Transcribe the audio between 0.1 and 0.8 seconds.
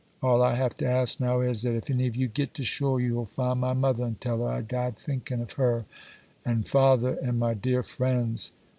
All I have